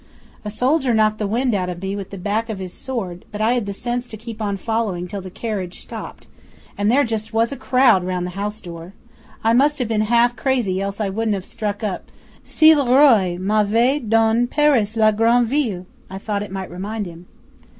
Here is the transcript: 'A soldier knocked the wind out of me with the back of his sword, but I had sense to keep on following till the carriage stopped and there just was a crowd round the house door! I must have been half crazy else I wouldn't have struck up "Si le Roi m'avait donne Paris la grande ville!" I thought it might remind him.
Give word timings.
'A 0.43 0.49
soldier 0.49 0.95
knocked 0.95 1.19
the 1.19 1.27
wind 1.27 1.53
out 1.53 1.69
of 1.69 1.79
me 1.79 1.95
with 1.95 2.09
the 2.09 2.17
back 2.17 2.49
of 2.49 2.57
his 2.57 2.73
sword, 2.73 3.23
but 3.31 3.39
I 3.39 3.53
had 3.53 3.75
sense 3.75 4.07
to 4.07 4.17
keep 4.17 4.41
on 4.41 4.57
following 4.57 5.07
till 5.07 5.21
the 5.21 5.29
carriage 5.29 5.79
stopped 5.79 6.25
and 6.75 6.89
there 6.91 7.03
just 7.03 7.35
was 7.35 7.51
a 7.51 7.55
crowd 7.55 8.03
round 8.03 8.25
the 8.25 8.31
house 8.31 8.61
door! 8.61 8.93
I 9.43 9.53
must 9.53 9.77
have 9.77 9.87
been 9.87 10.01
half 10.09 10.35
crazy 10.35 10.81
else 10.81 10.99
I 10.99 11.09
wouldn't 11.09 11.35
have 11.35 11.45
struck 11.45 11.83
up 11.83 12.09
"Si 12.43 12.73
le 12.73 12.89
Roi 12.89 13.37
m'avait 13.39 13.99
donne 14.09 14.47
Paris 14.47 14.97
la 14.97 15.11
grande 15.11 15.47
ville!" 15.49 15.85
I 16.09 16.17
thought 16.17 16.41
it 16.41 16.51
might 16.51 16.71
remind 16.71 17.05
him. 17.05 17.27